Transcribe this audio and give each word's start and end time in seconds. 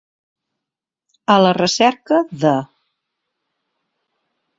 A 1.33 1.35
la 1.47 1.51
recerca 1.57 2.21
de. 2.45 2.53